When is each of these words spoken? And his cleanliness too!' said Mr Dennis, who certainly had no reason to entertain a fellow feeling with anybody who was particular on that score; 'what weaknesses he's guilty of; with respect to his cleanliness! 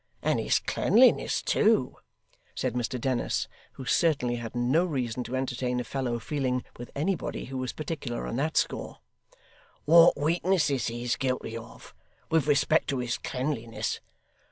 And 0.23 0.39
his 0.39 0.57
cleanliness 0.57 1.43
too!' 1.43 1.97
said 2.55 2.73
Mr 2.73 2.99
Dennis, 2.99 3.47
who 3.73 3.85
certainly 3.85 4.37
had 4.37 4.55
no 4.55 4.83
reason 4.83 5.23
to 5.25 5.35
entertain 5.35 5.79
a 5.79 5.83
fellow 5.83 6.17
feeling 6.17 6.63
with 6.79 6.89
anybody 6.95 7.45
who 7.45 7.57
was 7.59 7.71
particular 7.71 8.25
on 8.25 8.35
that 8.37 8.57
score; 8.57 8.97
'what 9.85 10.17
weaknesses 10.17 10.87
he's 10.87 11.15
guilty 11.15 11.55
of; 11.55 11.93
with 12.31 12.47
respect 12.47 12.87
to 12.87 12.97
his 12.97 13.19
cleanliness! 13.19 13.99